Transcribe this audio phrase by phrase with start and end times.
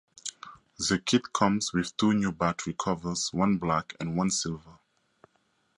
[0.79, 4.79] The kit comes with two new battery covers, one black and one silver.